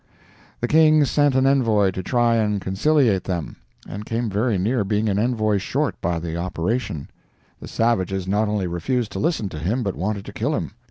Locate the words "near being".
4.57-5.07